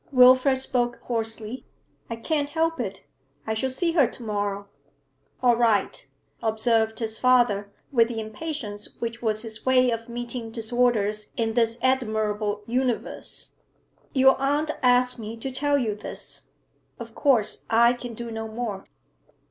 [0.11, 1.63] Wilfrid spoke hoarsely.
[2.09, 3.03] 'I can't help it.
[3.45, 4.67] I shall see her to morrow.'
[5.43, 6.07] 'All right,'
[6.41, 11.77] observed his father, with the impatience which was his way of meeting disorders in this
[11.83, 13.53] admirable universe.
[14.11, 16.47] 'Your aunt asked me to tell you this;
[16.97, 18.87] of course I can do no more.'